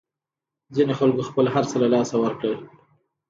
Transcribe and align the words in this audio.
ځینو 0.75 0.93
خلکو 0.99 1.21
خپل 1.29 1.45
هرڅه 1.55 1.75
له 1.83 1.87
لاسه 1.93 2.15
ورکړل. 2.19 2.57